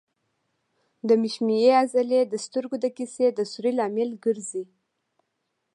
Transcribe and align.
د 1.07 1.09
مشیمیې 1.21 1.71
عضلې 1.81 2.21
د 2.27 2.33
سترګو 2.45 2.75
د 2.83 2.85
کسي 2.97 3.25
د 3.37 3.39
سوري 3.51 3.71
لامل 3.79 4.09
ګرځي. 4.25 4.63